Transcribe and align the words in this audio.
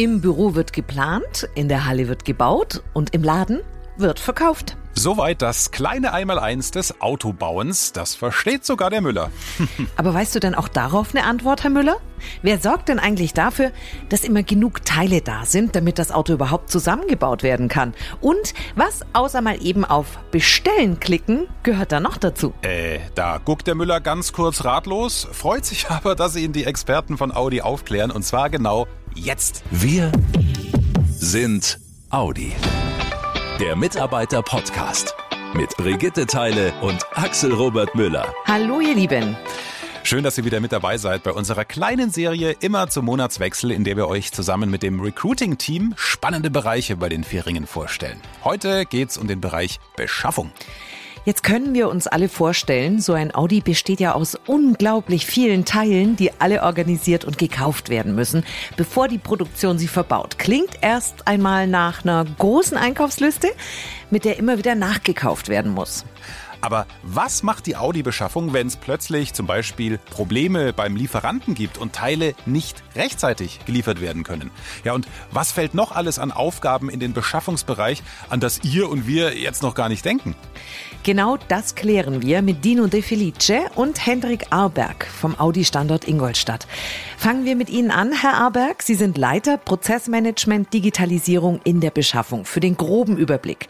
Im 0.00 0.22
Büro 0.22 0.54
wird 0.54 0.72
geplant, 0.72 1.46
in 1.54 1.68
der 1.68 1.84
Halle 1.84 2.08
wird 2.08 2.24
gebaut 2.24 2.82
und 2.94 3.12
im 3.12 3.22
Laden 3.22 3.60
wird 3.98 4.18
verkauft. 4.18 4.78
Soweit 4.94 5.40
das 5.40 5.70
kleine 5.70 6.12
Einmaleins 6.12 6.70
des 6.70 7.00
Autobauens. 7.00 7.92
Das 7.92 8.14
versteht 8.14 8.64
sogar 8.64 8.90
der 8.90 9.02
Müller. 9.02 9.30
Aber 9.96 10.12
weißt 10.12 10.34
du 10.34 10.40
denn 10.40 10.54
auch 10.54 10.68
darauf 10.68 11.14
eine 11.14 11.24
Antwort, 11.24 11.62
Herr 11.62 11.70
Müller? 11.70 11.96
Wer 12.42 12.58
sorgt 12.58 12.88
denn 12.88 12.98
eigentlich 12.98 13.32
dafür, 13.32 13.72
dass 14.08 14.24
immer 14.24 14.42
genug 14.42 14.84
Teile 14.84 15.20
da 15.20 15.44
sind, 15.44 15.76
damit 15.76 15.98
das 15.98 16.12
Auto 16.12 16.32
überhaupt 16.32 16.70
zusammengebaut 16.70 17.42
werden 17.42 17.68
kann? 17.68 17.94
Und 18.20 18.52
was 18.74 19.00
außer 19.12 19.40
mal 19.40 19.62
eben 19.64 19.84
auf 19.84 20.18
Bestellen 20.30 20.98
klicken, 20.98 21.46
gehört 21.62 21.92
da 21.92 22.00
noch 22.00 22.18
dazu? 22.18 22.52
Äh, 22.62 22.98
da 23.14 23.38
guckt 23.38 23.66
der 23.66 23.74
Müller 23.74 24.00
ganz 24.00 24.32
kurz 24.32 24.64
ratlos, 24.64 25.28
freut 25.32 25.64
sich 25.64 25.86
aber, 25.90 26.14
dass 26.14 26.36
ihn 26.36 26.52
die 26.52 26.64
Experten 26.64 27.16
von 27.16 27.32
Audi 27.32 27.62
aufklären. 27.62 28.10
Und 28.10 28.22
zwar 28.22 28.50
genau 28.50 28.86
jetzt. 29.14 29.62
Wir 29.70 30.12
sind 31.10 31.78
Audi. 32.10 32.52
Der 33.58 33.76
Mitarbeiter-Podcast 33.76 35.14
mit 35.54 35.76
Brigitte 35.76 36.26
Teile 36.26 36.72
und 36.80 37.04
Axel 37.14 37.52
Robert 37.52 37.94
Müller. 37.94 38.32
Hallo, 38.46 38.80
ihr 38.80 38.94
Lieben. 38.94 39.36
Schön, 40.02 40.24
dass 40.24 40.38
ihr 40.38 40.44
wieder 40.44 40.60
mit 40.60 40.72
dabei 40.72 40.96
seid 40.96 41.22
bei 41.22 41.32
unserer 41.32 41.64
kleinen 41.64 42.10
Serie 42.10 42.52
immer 42.60 42.88
zum 42.88 43.04
Monatswechsel, 43.04 43.70
in 43.70 43.84
der 43.84 43.96
wir 43.96 44.08
euch 44.08 44.32
zusammen 44.32 44.70
mit 44.70 44.82
dem 44.82 45.00
Recruiting-Team 45.00 45.94
spannende 45.96 46.50
Bereiche 46.50 46.96
bei 46.96 47.08
den 47.08 47.22
Vieringen 47.22 47.66
vorstellen. 47.66 48.20
Heute 48.42 48.86
geht's 48.86 49.18
um 49.18 49.28
den 49.28 49.40
Bereich 49.40 49.78
Beschaffung. 49.96 50.52
Jetzt 51.26 51.42
können 51.42 51.74
wir 51.74 51.90
uns 51.90 52.06
alle 52.06 52.30
vorstellen, 52.30 52.98
so 52.98 53.12
ein 53.12 53.34
Audi 53.34 53.60
besteht 53.60 54.00
ja 54.00 54.14
aus 54.14 54.38
unglaublich 54.46 55.26
vielen 55.26 55.66
Teilen, 55.66 56.16
die 56.16 56.32
alle 56.40 56.62
organisiert 56.62 57.26
und 57.26 57.36
gekauft 57.36 57.90
werden 57.90 58.14
müssen, 58.14 58.42
bevor 58.78 59.06
die 59.06 59.18
Produktion 59.18 59.78
sie 59.78 59.86
verbaut. 59.86 60.38
Klingt 60.38 60.78
erst 60.80 61.28
einmal 61.28 61.66
nach 61.66 62.04
einer 62.04 62.24
großen 62.38 62.78
Einkaufsliste, 62.78 63.48
mit 64.10 64.24
der 64.24 64.38
immer 64.38 64.56
wieder 64.56 64.74
nachgekauft 64.74 65.50
werden 65.50 65.72
muss. 65.72 66.06
Aber 66.60 66.86
was 67.02 67.42
macht 67.42 67.66
die 67.66 67.76
Audi-Beschaffung, 67.76 68.52
wenn 68.52 68.66
es 68.66 68.76
plötzlich 68.76 69.32
zum 69.32 69.46
Beispiel 69.46 69.98
Probleme 69.98 70.72
beim 70.72 70.96
Lieferanten 70.96 71.54
gibt 71.54 71.78
und 71.78 71.92
Teile 71.92 72.34
nicht 72.46 72.82
rechtzeitig 72.94 73.60
geliefert 73.64 74.00
werden 74.00 74.24
können? 74.24 74.50
Ja, 74.84 74.92
und 74.92 75.06
was 75.30 75.52
fällt 75.52 75.74
noch 75.74 75.92
alles 75.92 76.18
an 76.18 76.32
Aufgaben 76.32 76.90
in 76.90 77.00
den 77.00 77.12
Beschaffungsbereich, 77.12 78.02
an 78.28 78.40
das 78.40 78.62
ihr 78.62 78.88
und 78.88 79.06
wir 79.06 79.36
jetzt 79.38 79.62
noch 79.62 79.74
gar 79.74 79.88
nicht 79.88 80.04
denken? 80.04 80.34
Genau 81.02 81.38
das 81.48 81.76
klären 81.76 82.20
wir 82.20 82.42
mit 82.42 82.62
Dino 82.62 82.86
De 82.86 83.00
Felice 83.00 83.70
und 83.74 84.04
Hendrik 84.04 84.48
Arberg 84.50 85.06
vom 85.06 85.38
Audi-Standort 85.38 86.06
Ingolstadt. 86.06 86.66
Fangen 87.16 87.46
wir 87.46 87.56
mit 87.56 87.70
Ihnen 87.70 87.90
an, 87.90 88.12
Herr 88.12 88.34
Arberg. 88.34 88.82
Sie 88.82 88.94
sind 88.94 89.16
Leiter 89.16 89.56
Prozessmanagement 89.56 90.74
Digitalisierung 90.74 91.60
in 91.64 91.80
der 91.80 91.90
Beschaffung 91.90 92.44
für 92.44 92.60
den 92.60 92.76
groben 92.76 93.16
Überblick. 93.16 93.68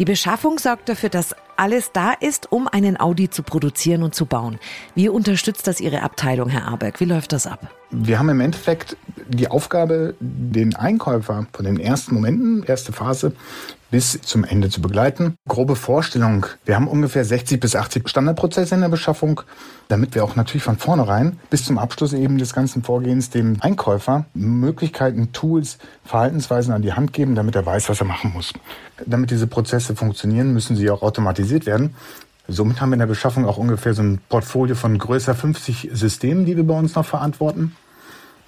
Die 0.00 0.04
Beschaffung 0.04 0.58
sorgt 0.58 0.88
dafür, 0.88 1.08
dass 1.08 1.36
alles 1.62 1.92
da 1.92 2.12
ist, 2.12 2.50
um 2.50 2.66
einen 2.66 2.98
Audi 2.98 3.30
zu 3.30 3.44
produzieren 3.44 4.02
und 4.02 4.16
zu 4.16 4.26
bauen. 4.26 4.58
Wie 4.96 5.08
unterstützt 5.08 5.68
das 5.68 5.80
Ihre 5.80 6.02
Abteilung, 6.02 6.48
Herr 6.48 6.66
Arberg? 6.66 6.98
Wie 6.98 7.04
läuft 7.04 7.32
das 7.32 7.46
ab? 7.46 7.81
Wir 7.94 8.18
haben 8.18 8.30
im 8.30 8.40
Endeffekt 8.40 8.96
die 9.28 9.48
Aufgabe, 9.48 10.14
den 10.18 10.74
Einkäufer 10.74 11.46
von 11.52 11.64
den 11.66 11.78
ersten 11.78 12.14
Momenten, 12.14 12.62
erste 12.62 12.90
Phase, 12.90 13.34
bis 13.90 14.18
zum 14.22 14.44
Ende 14.44 14.70
zu 14.70 14.80
begleiten. 14.80 15.34
Grobe 15.46 15.76
Vorstellung. 15.76 16.46
Wir 16.64 16.74
haben 16.74 16.88
ungefähr 16.88 17.22
60 17.22 17.60
bis 17.60 17.76
80 17.76 18.08
Standardprozesse 18.08 18.74
in 18.74 18.80
der 18.80 18.88
Beschaffung, 18.88 19.42
damit 19.88 20.14
wir 20.14 20.24
auch 20.24 20.36
natürlich 20.36 20.62
von 20.62 20.78
vornherein 20.78 21.38
bis 21.50 21.66
zum 21.66 21.76
Abschluss 21.76 22.14
eben 22.14 22.38
des 22.38 22.54
ganzen 22.54 22.82
Vorgehens 22.82 23.28
dem 23.28 23.58
Einkäufer 23.60 24.24
Möglichkeiten, 24.32 25.32
Tools, 25.32 25.76
Verhaltensweisen 26.02 26.72
an 26.72 26.80
die 26.80 26.94
Hand 26.94 27.12
geben, 27.12 27.34
damit 27.34 27.56
er 27.56 27.66
weiß, 27.66 27.90
was 27.90 28.00
er 28.00 28.06
machen 28.06 28.32
muss. 28.32 28.54
Damit 29.04 29.30
diese 29.30 29.46
Prozesse 29.46 29.94
funktionieren, 29.94 30.54
müssen 30.54 30.76
sie 30.76 30.88
auch 30.88 31.02
automatisiert 31.02 31.66
werden. 31.66 31.94
Somit 32.48 32.80
haben 32.80 32.88
wir 32.88 32.94
in 32.94 33.00
der 33.00 33.06
Beschaffung 33.06 33.44
auch 33.44 33.58
ungefähr 33.58 33.92
so 33.92 34.02
ein 34.02 34.18
Portfolio 34.30 34.74
von 34.76 34.96
größer 34.96 35.34
50 35.34 35.90
Systemen, 35.92 36.46
die 36.46 36.56
wir 36.56 36.66
bei 36.66 36.74
uns 36.74 36.94
noch 36.94 37.04
verantworten 37.04 37.76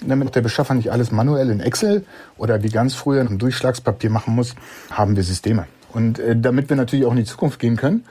damit 0.09 0.34
der 0.34 0.42
Beschaffer 0.42 0.75
nicht 0.75 0.91
alles 0.91 1.10
manuell 1.10 1.50
in 1.50 1.60
Excel 1.60 2.04
oder 2.37 2.62
wie 2.62 2.69
ganz 2.69 2.94
früher 2.94 3.22
im 3.22 3.38
Durchschlagspapier 3.38 4.10
machen 4.10 4.34
muss, 4.34 4.54
haben 4.91 5.16
wir 5.16 5.22
Systeme. 5.22 5.66
Und 5.92 6.19
äh, 6.19 6.37
damit 6.37 6.69
wir 6.69 6.76
natürlich 6.76 7.06
auch 7.06 7.12
in 7.12 7.19
die 7.19 7.25
Zukunft 7.25 7.60
gehen 7.60 7.76
können, 7.76 8.04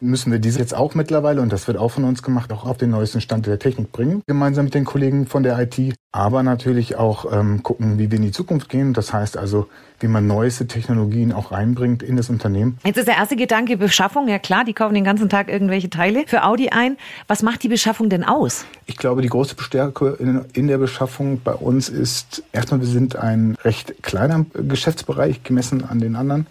müssen 0.00 0.32
wir 0.32 0.38
diese 0.38 0.58
jetzt 0.58 0.74
auch 0.74 0.94
mittlerweile, 0.94 1.40
und 1.40 1.52
das 1.52 1.66
wird 1.66 1.78
auch 1.78 1.90
von 1.90 2.04
uns 2.04 2.22
gemacht, 2.22 2.52
auch 2.52 2.64
auf 2.64 2.78
den 2.78 2.90
neuesten 2.90 3.20
Stand 3.20 3.46
der 3.46 3.58
Technik 3.58 3.92
bringen, 3.92 4.22
gemeinsam 4.26 4.66
mit 4.66 4.74
den 4.74 4.84
Kollegen 4.84 5.26
von 5.26 5.42
der 5.42 5.58
IT, 5.58 5.94
aber 6.12 6.42
natürlich 6.42 6.96
auch 6.96 7.32
ähm, 7.32 7.62
gucken, 7.62 7.98
wie 7.98 8.10
wir 8.10 8.16
in 8.16 8.24
die 8.24 8.32
Zukunft 8.32 8.68
gehen. 8.68 8.92
Das 8.94 9.12
heißt 9.12 9.36
also, 9.36 9.68
wie 10.00 10.08
man 10.08 10.26
neueste 10.26 10.66
Technologien 10.66 11.32
auch 11.32 11.52
reinbringt 11.52 12.02
in 12.02 12.16
das 12.16 12.30
Unternehmen. 12.30 12.78
Jetzt 12.84 12.96
ist 12.96 13.06
der 13.06 13.16
erste 13.16 13.36
Gedanke 13.36 13.76
Beschaffung. 13.76 14.26
Ja 14.28 14.38
klar, 14.38 14.64
die 14.64 14.72
kaufen 14.72 14.94
den 14.94 15.04
ganzen 15.04 15.28
Tag 15.28 15.48
irgendwelche 15.48 15.90
Teile 15.90 16.24
für 16.26 16.42
Audi 16.42 16.70
ein. 16.70 16.96
Was 17.28 17.42
macht 17.42 17.62
die 17.62 17.68
Beschaffung 17.68 18.08
denn 18.08 18.24
aus? 18.24 18.64
Ich 18.86 18.96
glaube, 18.96 19.22
die 19.22 19.28
große 19.28 19.54
Stärke 19.58 20.16
in, 20.18 20.44
in 20.52 20.66
der 20.66 20.78
Beschaffung 20.78 21.40
bei 21.44 21.52
uns 21.52 21.88
ist 21.88 22.42
erstmal, 22.52 22.80
wir 22.80 22.88
sind 22.88 23.16
ein 23.16 23.56
recht 23.62 24.02
kleiner 24.02 24.46
Geschäftsbereich 24.54 25.42
gemessen 25.44 25.84
an 25.84 26.00
den 26.00 26.16
anderen. 26.16 26.46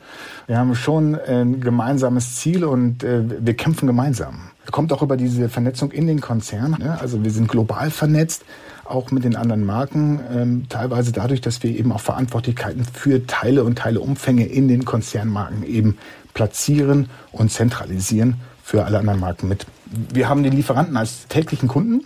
Wir 0.48 0.58
haben 0.58 0.74
schon 0.76 1.16
ein 1.16 1.62
gemeinsames 1.62 2.38
Ziel 2.38 2.64
und 2.64 3.04
äh, 3.04 3.24
wir 3.42 3.54
kämpfen 3.56 3.88
gemeinsam. 3.88 4.50
Kommt 4.72 4.94
auch 4.94 5.02
über 5.02 5.18
diese 5.18 5.50
Vernetzung 5.50 5.92
in 5.92 6.08
den 6.08 6.22
Konzernen. 6.22 6.78
Ne? 6.80 7.00
Also 7.00 7.24
wir 7.24 7.32
sind 7.32 7.48
global 7.48 7.90
vernetzt 7.92 8.44
auch 8.90 9.12
mit 9.12 9.24
den 9.24 9.36
anderen 9.36 9.66
Marken, 9.66 10.20
ähm, 10.34 10.66
teilweise 10.68 11.12
dadurch, 11.12 11.42
dass 11.42 11.62
wir 11.64 11.70
eben 11.70 11.92
auch 11.92 12.00
Verantwortlichkeiten 12.00 12.84
für 12.86 13.26
Teile 13.28 13.64
und 13.64 13.78
Teileumfänge 13.78 14.46
in 14.46 14.68
den 14.68 14.84
Konzernmarken 14.84 15.64
eben 15.64 15.98
platzieren 16.34 17.10
und 17.32 17.52
zentralisieren 17.52 18.36
für 18.64 18.86
alle 18.86 19.00
anderen 19.00 19.20
Marken 19.20 19.48
mit. 19.48 19.66
Wir 19.86 20.30
haben 20.30 20.44
den 20.44 20.54
Lieferanten 20.54 20.98
als 20.98 21.28
täglichen 21.28 21.68
Kunden, 21.68 22.06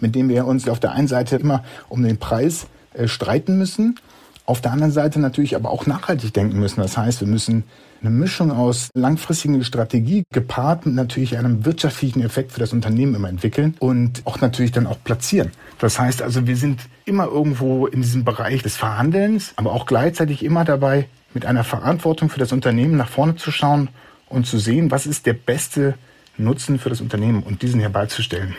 mit 0.00 0.14
dem 0.14 0.28
wir 0.28 0.46
uns 0.46 0.68
auf 0.68 0.80
der 0.80 0.92
einen 0.92 1.08
Seite 1.08 1.36
immer 1.36 1.64
um 1.88 2.02
den 2.02 2.18
Preis 2.18 2.66
äh, 2.94 3.08
streiten 3.08 3.58
müssen, 3.58 3.98
auf 4.46 4.60
der 4.60 4.72
anderen 4.72 4.92
Seite 4.92 5.20
natürlich 5.20 5.54
aber 5.56 5.70
auch 5.70 5.86
nachhaltig 5.86 6.34
denken 6.34 6.58
müssen. 6.58 6.80
Das 6.80 6.96
heißt, 6.96 7.20
wir 7.20 7.28
müssen 7.28 7.64
eine 8.00 8.10
Mischung 8.10 8.50
aus 8.50 8.90
langfristigen 8.94 9.62
Strategie 9.62 10.24
gepaart 10.32 10.86
mit 10.86 10.94
natürlich 10.94 11.38
einem 11.38 11.64
wirtschaftlichen 11.64 12.22
Effekt 12.22 12.52
für 12.52 12.60
das 12.60 12.72
Unternehmen 12.72 13.14
immer 13.14 13.28
entwickeln 13.28 13.76
und 13.78 14.22
auch 14.24 14.40
natürlich 14.40 14.72
dann 14.72 14.86
auch 14.86 14.98
platzieren. 15.04 15.52
Das 15.78 15.98
heißt 15.98 16.22
also, 16.22 16.46
wir 16.46 16.56
sind 16.56 16.80
immer 17.04 17.26
irgendwo 17.26 17.86
in 17.86 18.02
diesem 18.02 18.24
Bereich 18.24 18.62
des 18.62 18.76
Verhandelns, 18.76 19.52
aber 19.56 19.72
auch 19.72 19.86
gleichzeitig 19.86 20.44
immer 20.44 20.64
dabei, 20.64 21.06
mit 21.34 21.46
einer 21.46 21.64
Verantwortung 21.64 22.28
für 22.28 22.38
das 22.38 22.52
Unternehmen 22.52 22.96
nach 22.96 23.08
vorne 23.08 23.36
zu 23.36 23.50
schauen 23.50 23.88
und 24.28 24.46
zu 24.46 24.58
sehen, 24.58 24.90
was 24.90 25.06
ist 25.06 25.24
der 25.26 25.32
beste 25.32 25.94
Nutzen 26.42 26.78
für 26.78 26.88
das 26.88 27.00
Unternehmen 27.00 27.42
und 27.42 27.62
diesen 27.62 27.80
herbeizustellen. 27.80 28.54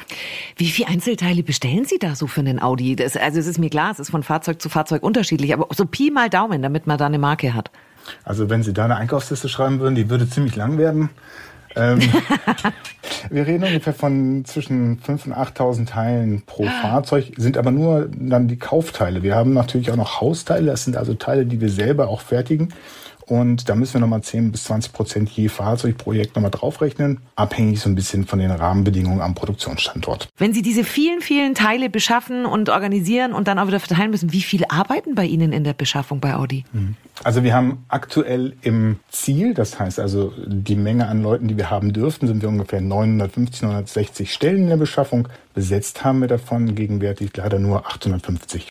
Wie 0.58 0.68
viele 0.68 0.90
Einzelteile 0.90 1.44
bestellen 1.44 1.86
Sie 1.86 2.00
da 2.00 2.16
so 2.16 2.28
für 2.28 2.42
einen 2.42 2.62
Audi? 2.62 2.96
Das, 2.96 3.18
also 3.18 3.40
es 3.40 3.48
ist 3.48 3.60
mir 3.60 3.70
klar, 3.70 3.92
es 3.92 4.00
ist 4.00 4.12
von 4.12 4.24
Fahrzeug 4.24 4.62
zu 4.62 4.70
Fahrzeug 4.70 5.04
unterschiedlich, 5.04 5.54
aber 5.54 5.68
so 5.74 5.86
Pi 5.86 6.12
mal 6.12 6.30
Daumen, 6.30 6.62
damit 6.62 6.88
man 6.88 6.98
da 6.98 7.06
eine 7.06 7.20
Marke 7.20 7.54
hat. 7.54 7.72
Also 8.24 8.50
wenn 8.50 8.64
Sie 8.64 8.74
da 8.74 8.86
eine 8.86 8.98
Einkaufsliste 8.98 9.50
schreiben 9.50 9.80
würden, 9.80 9.96
die 9.96 10.10
würde 10.10 10.30
ziemlich 10.30 10.56
lang 10.56 10.78
werden. 10.78 11.10
Ähm, 11.76 12.00
wir 13.30 13.48
reden 13.48 13.64
ungefähr 13.64 13.94
von 13.94 14.46
zwischen 14.46 15.00
5.000 15.00 15.26
und 15.26 15.34
8.000 15.34 15.86
Teilen 15.88 16.42
pro 16.46 16.66
Fahrzeug, 16.66 17.32
sind 17.38 17.58
aber 17.58 17.72
nur 17.72 18.10
dann 18.12 18.48
die 18.48 18.58
Kaufteile. 18.58 19.24
Wir 19.24 19.36
haben 19.36 19.54
natürlich 19.54 19.92
auch 19.92 19.96
noch 19.96 20.22
Hausteile, 20.22 20.68
das 20.68 20.84
sind 20.84 20.98
also 20.98 21.14
Teile, 21.14 21.46
die 21.46 21.62
wir 21.62 21.70
selber 21.70 22.08
auch 22.10 22.22
fertigen. 22.22 22.74
Und 23.26 23.70
da 23.70 23.76
müssen 23.76 23.96
wir 23.96 24.02
nochmal 24.02 24.22
10 24.22 24.52
bis 24.52 24.66
20 24.66 24.94
Prozent 24.94 25.30
je 25.30 25.50
Fahrzeugprojekt 25.50 26.36
nochmal 26.36 26.52
draufrechnen, 26.52 27.20
abhängig 27.36 27.80
so 27.80 27.90
ein 27.90 27.96
bisschen 27.96 28.26
von 28.26 28.40
den 28.40 28.52
Rahmenbedingungen 28.52 29.22
am 29.22 29.36
Produktionsstandort. 29.36 30.30
Wenn 30.38 30.54
Sie 30.54 30.62
diese 30.62 30.84
vielen, 30.84 31.22
vielen 31.22 31.56
Teile 31.56 31.90
beschaffen 31.90 32.46
und 32.46 32.70
organisieren 32.70 33.34
und 33.34 33.48
dann 33.48 33.60
auch 33.60 33.68
wieder 33.68 33.80
verteilen 33.80 34.12
müssen, 34.12 34.34
wie 34.34 34.42
viele 34.42 34.70
arbeiten 34.72 35.16
bei 35.16 35.26
Ihnen 35.26 35.54
in 35.54 35.64
der 35.64 35.74
Beschaffung 35.74 36.20
bei 36.20 36.36
Audi? 36.36 36.66
Mhm. 36.74 36.96
Also 37.24 37.44
wir 37.44 37.54
haben 37.54 37.86
aktuell 37.90 38.54
im 38.62 39.00
Ziel, 39.10 39.54
das 39.54 39.80
heißt 39.80 40.00
also 40.00 40.34
die 40.46 40.76
Menge 40.76 41.08
an 41.08 41.22
Leuten, 41.22 41.48
die 41.48 41.58
wir 41.58 41.70
haben 41.70 41.94
dürften, 41.94 42.28
sind 42.28 42.42
wir 42.42 42.50
ungefähr 42.50 42.82
950, 42.82 43.62
960 43.62 44.34
Stellen 44.34 44.64
in 44.64 44.70
der 44.70 44.78
Beschaffung. 44.78 45.28
Besetzt 45.54 46.04
haben 46.04 46.22
wir 46.22 46.28
davon 46.28 46.76
gegenwärtig 46.76 47.32
leider 47.36 47.60
nur 47.60 47.86
850. 47.88 48.70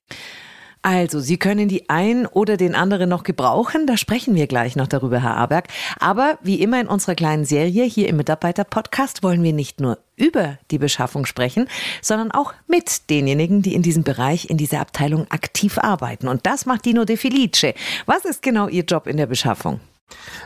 Also, 0.85 1.21
Sie 1.21 1.37
können 1.37 1.69
die 1.69 1.89
ein 1.89 2.27
oder 2.27 2.57
den 2.57 2.75
anderen 2.75 3.09
noch 3.09 3.23
gebrauchen. 3.23 3.87
Da 3.87 3.97
sprechen 3.97 4.35
wir 4.35 4.49
gleich 4.49 4.75
noch 4.75 4.89
darüber, 4.89 5.23
Herr 5.23 5.37
Aberg. 5.37 5.69
Aber 6.01 6.39
wie 6.43 6.61
immer 6.61 6.81
in 6.81 6.89
unserer 6.89 7.15
kleinen 7.15 7.45
Serie 7.45 7.85
hier 7.85 8.09
im 8.09 8.17
Mitarbeiter-Podcast 8.17 9.23
wollen 9.23 9.45
wir 9.45 9.53
nicht 9.53 9.81
nur 9.81 9.99
über 10.17 10.59
die 10.73 10.79
Beschaffung 10.79 11.25
sprechen, 11.25 11.69
sondern 12.01 12.33
auch 12.33 12.53
mit 12.67 13.11
denjenigen, 13.11 13.63
die 13.63 13.75
in 13.75 13.83
diesem 13.83 14.03
Bereich, 14.03 14.51
in 14.51 14.57
dieser 14.57 14.81
Abteilung 14.81 15.31
aktiv 15.31 15.79
arbeiten. 15.79 16.27
Und 16.27 16.47
das 16.47 16.67
macht 16.67 16.85
Dino 16.85 17.05
De 17.05 17.17
Felice. 17.17 17.75
Was 18.07 18.25
ist 18.25 18.43
genau 18.43 18.67
Ihr 18.67 18.83
Job 18.83 19.07
in 19.07 19.17
der 19.17 19.27
Beschaffung? 19.27 19.81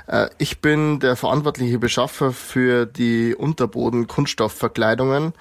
Äh, 0.07 0.29
ich 0.39 0.61
bin 0.61 1.01
der 1.01 1.17
verantwortliche 1.17 1.79
Beschaffer 1.79 2.33
für 2.33 2.87
die 2.87 3.35
Unterboden-Kunststoffverkleidungen, 3.35 5.33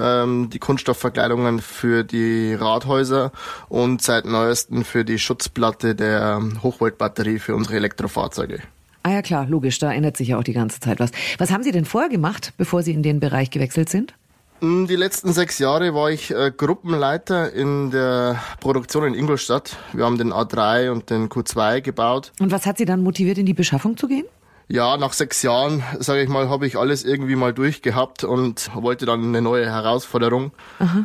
ähm, 0.00 0.50
die 0.50 0.58
Kunststoffverkleidungen 0.58 1.60
für 1.60 2.04
die 2.04 2.54
Rathäuser 2.54 3.32
und 3.68 4.02
seit 4.02 4.24
neuestem 4.24 4.84
für 4.84 5.04
die 5.04 5.18
Schutzplatte 5.18 5.94
der 5.94 6.40
Hochvoltbatterie 6.62 7.38
für 7.38 7.54
unsere 7.54 7.76
Elektrofahrzeuge. 7.76 8.60
Ah 9.04 9.10
ja 9.10 9.22
klar, 9.22 9.46
logisch, 9.46 9.80
da 9.80 9.92
ändert 9.92 10.16
sich 10.16 10.28
ja 10.28 10.38
auch 10.38 10.44
die 10.44 10.52
ganze 10.52 10.78
Zeit 10.78 11.00
was. 11.00 11.10
Was 11.38 11.50
haben 11.50 11.64
Sie 11.64 11.72
denn 11.72 11.84
vorher 11.84 12.08
gemacht, 12.08 12.52
bevor 12.56 12.82
Sie 12.82 12.92
in 12.92 13.02
den 13.02 13.18
Bereich 13.18 13.50
gewechselt 13.50 13.88
sind? 13.88 14.14
Mm, 14.62 14.86
Die 14.86 14.94
letzten 14.96 15.32
sechs 15.32 15.58
Jahre 15.58 15.92
war 15.92 16.10
ich 16.10 16.30
äh, 16.30 16.52
Gruppenleiter 16.56 17.52
in 17.52 17.90
der 17.90 18.40
Produktion 18.60 19.04
in 19.04 19.14
Ingolstadt. 19.14 19.76
Wir 19.92 20.04
haben 20.04 20.18
den 20.18 20.32
A3 20.32 20.90
und 20.92 21.10
den 21.10 21.28
Q2 21.28 21.80
gebaut. 21.80 22.30
Und 22.38 22.52
was 22.52 22.64
hat 22.64 22.78
Sie 22.78 22.84
dann 22.84 23.02
motiviert, 23.02 23.38
in 23.38 23.46
die 23.46 23.54
Beschaffung 23.54 23.96
zu 23.96 24.06
gehen? 24.06 24.24
Ja, 24.68 24.96
nach 24.96 25.12
sechs 25.12 25.42
Jahren, 25.42 25.82
sage 25.98 26.22
ich 26.22 26.28
mal, 26.28 26.48
habe 26.48 26.66
ich 26.68 26.78
alles 26.78 27.04
irgendwie 27.04 27.34
mal 27.34 27.52
durchgehabt 27.52 28.22
und 28.24 28.70
wollte 28.74 29.04
dann 29.04 29.22
eine 29.24 29.42
neue 29.42 29.66
Herausforderung. 29.66 30.52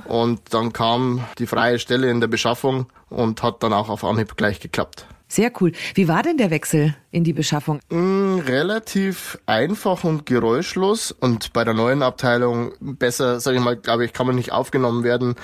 Und 0.06 0.40
dann 0.54 0.72
kam 0.72 1.26
die 1.40 1.48
freie 1.48 1.80
Stelle 1.80 2.10
in 2.10 2.22
der 2.22 2.28
Beschaffung 2.28 2.86
und 3.10 3.42
hat 3.44 3.64
dann 3.64 3.74
auch 3.74 3.90
auf 3.90 4.06
Anhieb 4.06 4.38
gleich 4.38 4.62
geklappt. 4.62 5.08
Sehr 5.30 5.52
cool. 5.60 5.74
Wie 5.94 6.08
war 6.08 6.24
denn 6.24 6.38
der 6.38 6.52
Wechsel 6.52 6.96
in 7.12 7.24
die 7.26 7.34
Beschaffung? 7.34 7.80
Mm, 7.90 8.40
relativ 8.40 9.38
einfach 9.46 10.04
und 10.06 10.26
geräuschlos 10.26 11.12
und 11.12 11.52
bei 11.52 11.66
der 11.66 11.74
neuen 11.74 12.02
Abteilung 12.02 12.72
besser, 12.80 13.40
sage 13.42 13.58
ich 13.58 13.64
mal, 13.64 13.76
glaube 13.76 14.06
ich, 14.06 14.14
kann 14.14 14.26
man 14.26 14.36
nicht 14.36 14.54
aufgenommen 14.54 15.04
werden. 15.04 15.36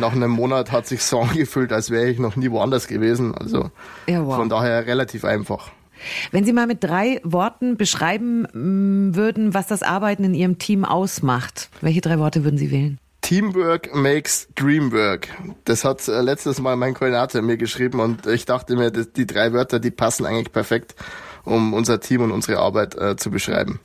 Nach 0.00 0.12
einem 0.12 0.30
Monat 0.30 0.72
hat 0.72 0.86
sich 0.86 1.02
so 1.02 1.20
angefühlt, 1.20 1.72
als 1.72 1.90
wäre 1.90 2.08
ich 2.08 2.18
noch 2.18 2.36
nie 2.36 2.50
woanders 2.50 2.86
gewesen. 2.86 3.34
Also 3.34 3.70
Ja, 4.06 4.24
wow. 4.24 4.36
von 4.36 4.48
daher 4.48 4.86
relativ 4.86 5.24
einfach. 5.24 5.70
Wenn 6.30 6.44
Sie 6.44 6.52
mal 6.52 6.66
mit 6.66 6.82
drei 6.84 7.20
Worten 7.22 7.76
beschreiben 7.76 8.42
mm, 8.52 9.16
würden, 9.16 9.54
was 9.54 9.66
das 9.66 9.82
Arbeiten 9.82 10.24
in 10.24 10.34
Ihrem 10.34 10.58
Team 10.58 10.84
ausmacht, 10.84 11.70
welche 11.80 12.00
drei 12.00 12.18
Worte 12.18 12.44
würden 12.44 12.58
Sie 12.58 12.70
wählen? 12.70 12.98
Teamwork 13.26 13.92
makes 13.92 14.46
Dreamwork. 14.54 15.26
Das 15.64 15.84
hat 15.84 16.06
äh, 16.06 16.20
letztes 16.20 16.60
Mal 16.60 16.76
mein 16.76 16.94
Koordinator 16.94 17.42
mir 17.42 17.56
geschrieben 17.56 17.98
und 17.98 18.24
ich 18.28 18.44
dachte 18.44 18.76
mir, 18.76 18.92
die 18.92 19.26
drei 19.26 19.52
Wörter, 19.52 19.80
die 19.80 19.90
passen 19.90 20.26
eigentlich 20.26 20.52
perfekt, 20.52 20.94
um 21.42 21.74
unser 21.74 21.98
Team 21.98 22.20
und 22.20 22.30
unsere 22.30 22.60
Arbeit 22.60 22.94
äh, 22.94 23.16
zu 23.16 23.32
beschreiben. 23.32 23.80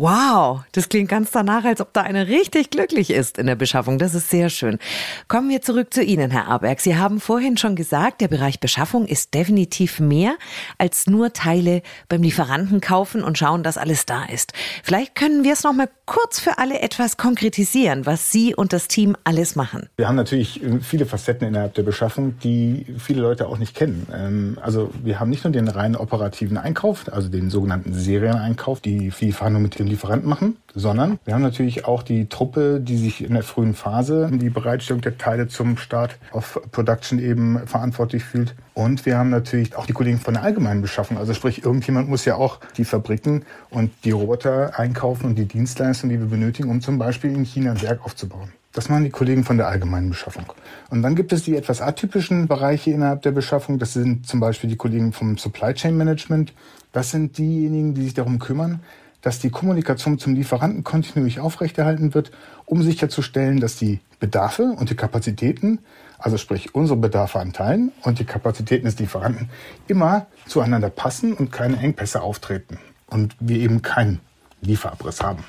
Wow, 0.00 0.60
das 0.70 0.88
klingt 0.88 1.08
ganz 1.08 1.32
danach, 1.32 1.64
als 1.64 1.80
ob 1.80 1.92
da 1.92 2.02
einer 2.02 2.28
richtig 2.28 2.70
glücklich 2.70 3.10
ist 3.10 3.36
in 3.36 3.48
der 3.48 3.56
Beschaffung. 3.56 3.98
Das 3.98 4.14
ist 4.14 4.30
sehr 4.30 4.48
schön. 4.48 4.78
Kommen 5.26 5.50
wir 5.50 5.60
zurück 5.60 5.92
zu 5.92 6.04
Ihnen, 6.04 6.30
Herr 6.30 6.46
Aberg. 6.46 6.78
Sie 6.78 6.96
haben 6.96 7.18
vorhin 7.18 7.56
schon 7.56 7.74
gesagt, 7.74 8.20
der 8.20 8.28
Bereich 8.28 8.60
Beschaffung 8.60 9.06
ist 9.06 9.34
definitiv 9.34 9.98
mehr 9.98 10.36
als 10.78 11.08
nur 11.08 11.32
Teile 11.32 11.82
beim 12.08 12.22
Lieferanten 12.22 12.80
kaufen 12.80 13.24
und 13.24 13.38
schauen, 13.38 13.64
dass 13.64 13.76
alles 13.76 14.06
da 14.06 14.24
ist. 14.24 14.52
Vielleicht 14.84 15.16
können 15.16 15.42
wir 15.42 15.54
es 15.54 15.64
noch 15.64 15.72
mal 15.72 15.88
kurz 16.06 16.38
für 16.38 16.58
alle 16.58 16.78
etwas 16.78 17.16
konkretisieren, 17.16 18.06
was 18.06 18.30
Sie 18.30 18.54
und 18.54 18.72
das 18.72 18.86
Team 18.86 19.16
alles 19.24 19.56
machen. 19.56 19.88
Wir 19.96 20.06
haben 20.06 20.14
natürlich 20.14 20.62
äh, 20.62 20.78
viele 20.80 21.06
Facetten 21.06 21.48
innerhalb 21.48 21.74
der 21.74 21.82
Beschaffung, 21.82 22.38
die 22.38 22.86
viele 22.98 23.20
Leute 23.20 23.48
auch 23.48 23.58
nicht 23.58 23.74
kennen. 23.74 24.06
Ähm, 24.14 24.58
Also 24.62 24.92
wir 25.02 25.18
haben 25.18 25.28
nicht 25.28 25.42
nur 25.42 25.52
den 25.52 25.66
rein 25.66 25.96
operativen 25.96 26.56
Einkauf, 26.56 27.12
also 27.12 27.28
den 27.28 27.50
sogenannten 27.50 27.92
Serieneinkauf, 27.92 28.80
die 28.80 29.10
die 29.20 29.32
Verhandlung 29.32 29.64
mit 29.64 29.76
dem 29.76 29.87
Lieferanten 29.88 30.28
machen, 30.28 30.56
sondern 30.74 31.18
wir 31.24 31.34
haben 31.34 31.42
natürlich 31.42 31.84
auch 31.84 32.02
die 32.02 32.28
Truppe, 32.28 32.80
die 32.80 32.96
sich 32.96 33.24
in 33.24 33.34
der 33.34 33.42
frühen 33.42 33.74
Phase 33.74 34.30
die 34.32 34.50
Bereitstellung 34.50 35.00
der 35.00 35.18
Teile 35.18 35.48
zum 35.48 35.76
Start 35.76 36.16
auf 36.32 36.60
Production 36.70 37.18
eben 37.18 37.66
verantwortlich 37.66 38.24
fühlt. 38.24 38.54
Und 38.74 39.06
wir 39.06 39.18
haben 39.18 39.30
natürlich 39.30 39.74
auch 39.76 39.86
die 39.86 39.92
Kollegen 39.92 40.18
von 40.18 40.34
der 40.34 40.44
allgemeinen 40.44 40.82
Beschaffung. 40.82 41.18
Also 41.18 41.34
sprich, 41.34 41.64
irgendjemand 41.64 42.08
muss 42.08 42.24
ja 42.24 42.36
auch 42.36 42.60
die 42.76 42.84
Fabriken 42.84 43.44
und 43.70 43.90
die 44.04 44.12
Roboter 44.12 44.78
einkaufen 44.78 45.26
und 45.26 45.34
die 45.34 45.46
Dienstleistungen, 45.46 46.14
die 46.14 46.20
wir 46.20 46.28
benötigen, 46.28 46.70
um 46.70 46.80
zum 46.80 46.98
Beispiel 46.98 47.32
in 47.32 47.44
China 47.44 47.72
ein 47.72 47.82
Werk 47.82 48.04
aufzubauen. 48.04 48.52
Das 48.72 48.88
machen 48.88 49.04
die 49.04 49.10
Kollegen 49.10 49.44
von 49.44 49.56
der 49.56 49.66
allgemeinen 49.66 50.10
Beschaffung. 50.10 50.44
Und 50.90 51.02
dann 51.02 51.16
gibt 51.16 51.32
es 51.32 51.42
die 51.42 51.56
etwas 51.56 51.80
atypischen 51.80 52.46
Bereiche 52.46 52.90
innerhalb 52.90 53.22
der 53.22 53.32
Beschaffung. 53.32 53.78
Das 53.78 53.94
sind 53.94 54.26
zum 54.26 54.40
Beispiel 54.40 54.70
die 54.70 54.76
Kollegen 54.76 55.12
vom 55.12 55.38
Supply 55.38 55.74
Chain 55.74 55.96
Management. 55.96 56.52
Das 56.92 57.10
sind 57.10 57.38
diejenigen, 57.38 57.94
die 57.94 58.04
sich 58.04 58.14
darum 58.14 58.38
kümmern, 58.38 58.80
dass 59.22 59.38
die 59.38 59.50
Kommunikation 59.50 60.18
zum 60.18 60.34
Lieferanten 60.34 60.84
kontinuierlich 60.84 61.40
aufrechterhalten 61.40 62.14
wird, 62.14 62.30
um 62.66 62.82
sicherzustellen, 62.82 63.60
dass 63.60 63.76
die 63.76 64.00
Bedarfe 64.20 64.74
und 64.78 64.90
die 64.90 64.96
Kapazitäten, 64.96 65.80
also 66.18 66.36
sprich 66.36 66.74
unsere 66.74 66.98
Bedarfe 66.98 67.38
an 67.40 67.52
Teilen 67.52 67.92
und 68.02 68.18
die 68.18 68.24
Kapazitäten 68.24 68.86
des 68.86 68.98
Lieferanten, 68.98 69.50
immer 69.86 70.26
zueinander 70.46 70.90
passen 70.90 71.34
und 71.34 71.52
keine 71.52 71.78
Engpässe 71.78 72.22
auftreten. 72.22 72.78
Und 73.08 73.36
wir 73.40 73.58
eben 73.58 73.82
keinen 73.82 74.20
Lieferabriss 74.60 75.22
haben. 75.22 75.44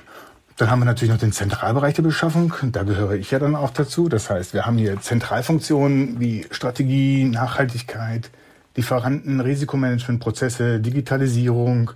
Dann 0.57 0.69
haben 0.69 0.79
wir 0.79 0.85
natürlich 0.85 1.11
noch 1.11 1.19
den 1.19 1.31
Zentralbereich 1.31 1.93
der 1.93 2.03
Beschaffung. 2.03 2.53
Da 2.73 2.83
gehöre 2.83 3.13
ich 3.13 3.31
ja 3.31 3.39
dann 3.39 3.55
auch 3.55 3.69
dazu. 3.69 4.09
Das 4.09 4.29
heißt, 4.29 4.53
wir 4.53 4.65
haben 4.65 4.77
hier 4.77 4.99
Zentralfunktionen 4.99 6.19
wie 6.19 6.45
Strategie, 6.51 7.23
Nachhaltigkeit, 7.23 8.29
Lieferanten, 8.75 9.39
Risikomanagementprozesse, 9.39 10.79
Digitalisierung, 10.79 11.91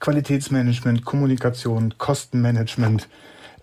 Qualitätsmanagement, 0.00 1.04
Kommunikation, 1.04 1.94
Kostenmanagement, 1.98 3.08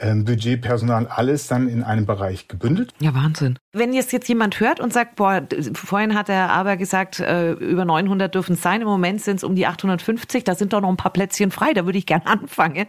ähm, 0.01 0.25
Budget, 0.25 0.61
Personal, 0.61 1.07
alles 1.07 1.47
dann 1.47 1.67
in 1.67 1.83
einem 1.83 2.05
Bereich 2.05 2.47
gebündelt. 2.47 2.93
Ja, 2.99 3.13
Wahnsinn. 3.13 3.57
Wenn 3.71 3.93
jetzt 3.93 4.11
jetzt 4.11 4.27
jemand 4.27 4.59
hört 4.59 4.79
und 4.79 4.91
sagt, 4.91 5.15
boah, 5.15 5.43
vorhin 5.73 6.15
hat 6.15 6.27
der 6.27 6.49
Aber 6.49 6.75
gesagt, 6.77 7.19
äh, 7.19 7.51
über 7.53 7.85
900 7.85 8.33
dürfen 8.33 8.53
es 8.53 8.61
sein, 8.61 8.81
im 8.81 8.87
Moment 8.87 9.21
sind 9.21 9.37
es 9.37 9.43
um 9.43 9.55
die 9.55 9.67
850, 9.67 10.43
da 10.43 10.55
sind 10.55 10.73
doch 10.73 10.81
noch 10.81 10.89
ein 10.89 10.97
paar 10.97 11.13
Plätzchen 11.13 11.51
frei, 11.51 11.73
da 11.73 11.85
würde 11.85 11.97
ich 11.97 12.05
gerne 12.05 12.25
anfangen. 12.27 12.87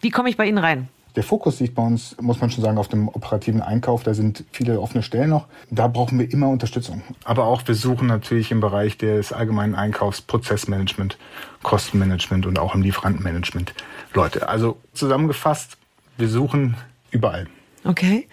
Wie 0.00 0.10
komme 0.10 0.28
ich 0.28 0.36
bei 0.36 0.46
Ihnen 0.46 0.58
rein? 0.58 0.88
Der 1.16 1.22
Fokus 1.22 1.60
liegt 1.60 1.74
bei 1.74 1.82
uns, 1.82 2.16
muss 2.20 2.40
man 2.40 2.50
schon 2.50 2.64
sagen, 2.64 2.78
auf 2.78 2.88
dem 2.88 3.08
operativen 3.08 3.60
Einkauf. 3.60 4.02
Da 4.02 4.14
sind 4.14 4.44
viele 4.50 4.80
offene 4.80 5.02
Stellen 5.02 5.30
noch. 5.30 5.46
Da 5.70 5.86
brauchen 5.88 6.18
wir 6.18 6.30
immer 6.30 6.48
Unterstützung. 6.48 7.02
Aber 7.24 7.46
auch 7.46 7.62
wir 7.66 7.74
suchen 7.74 8.08
natürlich 8.08 8.50
im 8.50 8.60
Bereich 8.60 8.96
des 8.96 9.32
allgemeinen 9.32 9.74
Einkaufs 9.74 10.22
Prozessmanagement, 10.22 11.18
Kostenmanagement 11.62 12.46
und 12.46 12.58
auch 12.58 12.74
im 12.74 12.82
Lieferantenmanagement 12.82 13.74
Leute. 14.14 14.48
Also 14.48 14.78
zusammengefasst, 14.94 15.76
wir 16.16 16.28
suchen 16.28 16.76
überall. 17.10 17.46
Okay. 17.84 18.28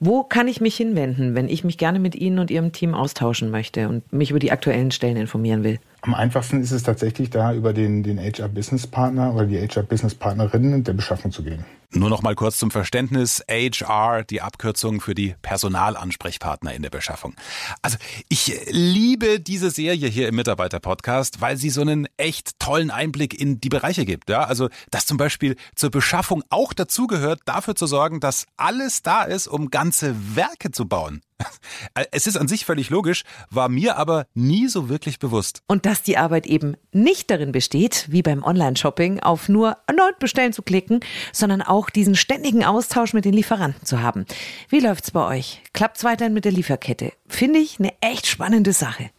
Wo 0.00 0.22
kann 0.22 0.48
ich 0.48 0.60
mich 0.60 0.76
hinwenden, 0.76 1.34
wenn 1.34 1.48
ich 1.48 1.62
mich 1.62 1.78
gerne 1.78 1.98
mit 1.98 2.14
Ihnen 2.14 2.38
und 2.38 2.50
Ihrem 2.50 2.72
Team 2.72 2.94
austauschen 2.94 3.50
möchte 3.50 3.88
und 3.88 4.10
mich 4.12 4.30
über 4.30 4.38
die 4.38 4.50
aktuellen 4.50 4.90
Stellen 4.90 5.16
informieren 5.16 5.62
will? 5.62 5.78
Am 6.04 6.12
einfachsten 6.12 6.60
ist 6.60 6.70
es 6.70 6.82
tatsächlich 6.82 7.30
da 7.30 7.54
über 7.54 7.72
den, 7.72 8.02
den 8.02 8.18
HR-Business-Partner 8.18 9.34
oder 9.34 9.46
die 9.46 9.58
HR-Business-Partnerinnen 9.58 10.84
der 10.84 10.92
Beschaffung 10.92 11.32
zu 11.32 11.42
gehen. 11.42 11.64
Nur 11.92 12.10
noch 12.10 12.20
mal 12.20 12.34
kurz 12.34 12.58
zum 12.58 12.70
Verständnis. 12.70 13.42
HR, 13.48 14.22
die 14.22 14.42
Abkürzung 14.42 15.00
für 15.00 15.14
die 15.14 15.34
Personalansprechpartner 15.40 16.74
in 16.74 16.82
der 16.82 16.90
Beschaffung. 16.90 17.34
Also 17.80 17.96
ich 18.28 18.52
liebe 18.68 19.40
diese 19.40 19.70
Serie 19.70 20.08
hier 20.08 20.28
im 20.28 20.34
Mitarbeiter-Podcast, 20.34 21.40
weil 21.40 21.56
sie 21.56 21.70
so 21.70 21.80
einen 21.80 22.06
echt 22.18 22.58
tollen 22.58 22.90
Einblick 22.90 23.40
in 23.40 23.62
die 23.62 23.70
Bereiche 23.70 24.04
gibt. 24.04 24.28
Ja, 24.28 24.44
also, 24.44 24.68
dass 24.90 25.06
zum 25.06 25.16
Beispiel 25.16 25.56
zur 25.74 25.90
Beschaffung 25.90 26.42
auch 26.50 26.74
dazugehört, 26.74 27.40
dafür 27.46 27.76
zu 27.76 27.86
sorgen, 27.86 28.20
dass 28.20 28.44
alles 28.58 29.00
da 29.00 29.22
ist, 29.22 29.46
um 29.46 29.70
ganze 29.70 30.14
Werke 30.36 30.70
zu 30.70 30.86
bauen. 30.86 31.22
Es 32.10 32.26
ist 32.26 32.36
an 32.36 32.48
sich 32.48 32.64
völlig 32.64 32.90
logisch, 32.90 33.24
war 33.50 33.68
mir 33.68 33.96
aber 33.96 34.26
nie 34.34 34.68
so 34.68 34.88
wirklich 34.88 35.18
bewusst. 35.18 35.62
Und 35.66 35.86
dass 35.86 36.02
die 36.02 36.16
Arbeit 36.16 36.46
eben 36.46 36.76
nicht 36.92 37.30
darin 37.30 37.52
besteht, 37.52 38.06
wie 38.08 38.22
beim 38.22 38.42
Online-Shopping, 38.42 39.20
auf 39.20 39.48
nur 39.48 39.76
erneut 39.86 40.18
bestellen 40.18 40.52
zu 40.52 40.62
klicken, 40.62 41.00
sondern 41.32 41.62
auch 41.62 41.90
diesen 41.90 42.14
ständigen 42.14 42.64
Austausch 42.64 43.12
mit 43.12 43.24
den 43.24 43.34
Lieferanten 43.34 43.84
zu 43.84 44.00
haben. 44.00 44.26
Wie 44.68 44.80
läuft's 44.80 45.10
bei 45.10 45.26
euch? 45.26 45.62
Klappt's 45.72 46.04
weiterhin 46.04 46.34
mit 46.34 46.44
der 46.44 46.52
Lieferkette? 46.52 47.12
Finde 47.26 47.58
ich 47.58 47.78
eine 47.78 47.92
echt 48.00 48.26
spannende 48.26 48.72
Sache. 48.72 49.10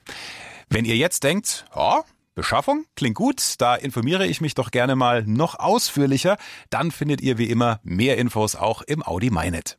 Wenn 0.69 0.85
ihr 0.85 0.95
jetzt 0.95 1.23
denkt, 1.23 1.65
oh, 1.75 2.01
Beschaffung 2.35 2.83
klingt 2.97 3.15
gut, 3.15 3.55
da 3.59 3.75
informiere 3.75 4.27
ich 4.27 4.41
mich 4.41 4.55
doch 4.55 4.69
gerne 4.69 4.97
mal 4.97 5.23
noch 5.25 5.57
ausführlicher, 5.57 6.35
dann 6.69 6.91
findet 6.91 7.21
ihr 7.21 7.37
wie 7.37 7.49
immer 7.49 7.79
mehr 7.83 8.17
Infos 8.17 8.57
auch 8.57 8.81
im 8.81 9.01
Audi 9.01 9.29
MyNet. 9.29 9.77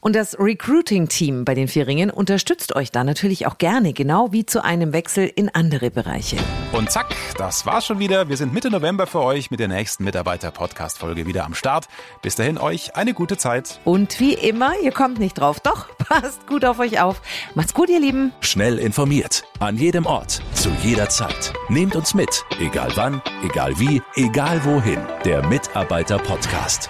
Und 0.00 0.14
das 0.14 0.38
Recruiting-Team 0.38 1.46
bei 1.46 1.54
den 1.54 1.66
Vieringen 1.66 2.10
unterstützt 2.10 2.76
euch 2.76 2.92
da 2.92 3.04
natürlich 3.04 3.46
auch 3.46 3.56
gerne, 3.56 3.94
genau 3.94 4.32
wie 4.32 4.44
zu 4.44 4.62
einem 4.62 4.92
Wechsel 4.92 5.32
in 5.34 5.48
andere 5.48 5.90
Bereiche. 5.90 6.36
Und 6.72 6.90
zack, 6.90 7.16
das 7.38 7.64
war's 7.64 7.86
schon 7.86 7.98
wieder. 7.98 8.28
Wir 8.28 8.36
sind 8.36 8.52
Mitte 8.52 8.70
November 8.70 9.06
für 9.06 9.22
euch 9.22 9.50
mit 9.50 9.58
der 9.58 9.68
nächsten 9.68 10.04
Mitarbeiter-Podcast-Folge 10.04 11.26
wieder 11.26 11.46
am 11.46 11.54
Start. 11.54 11.88
Bis 12.20 12.36
dahin 12.36 12.58
euch 12.58 12.96
eine 12.96 13.14
gute 13.14 13.38
Zeit. 13.38 13.80
Und 13.84 14.20
wie 14.20 14.34
immer, 14.34 14.78
ihr 14.82 14.92
kommt 14.92 15.18
nicht 15.18 15.38
drauf, 15.38 15.58
doch 15.58 15.96
passt 15.98 16.46
gut 16.46 16.66
auf 16.66 16.80
euch 16.80 17.00
auf. 17.00 17.22
Macht's 17.54 17.72
gut, 17.72 17.88
ihr 17.88 18.00
Lieben. 18.00 18.32
Schnell 18.40 18.78
informiert. 18.78 19.44
An 19.58 19.78
jedem 19.78 20.04
Ort. 20.04 20.42
Zu 20.64 20.70
jeder 20.82 21.10
Zeit. 21.10 21.52
Nehmt 21.68 21.94
uns 21.94 22.14
mit. 22.14 22.42
Egal 22.58 22.90
wann, 22.94 23.20
egal 23.42 23.78
wie, 23.78 24.00
egal 24.14 24.64
wohin. 24.64 24.98
Der 25.22 25.46
Mitarbeiter-Podcast. 25.46 26.88